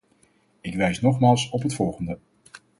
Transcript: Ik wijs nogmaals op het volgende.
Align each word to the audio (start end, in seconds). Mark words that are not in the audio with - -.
Ik 0.61 0.75
wijs 0.75 1.01
nogmaals 1.01 1.49
op 1.49 1.61
het 1.63 1.73
volgende. 1.73 2.17